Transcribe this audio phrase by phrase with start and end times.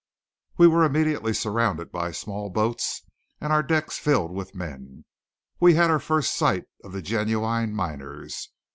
[0.57, 3.03] We were immediately surrounded by small boats,
[3.39, 5.05] and our decks filled with men.
[5.59, 8.49] We had our first sight of the genuine miners.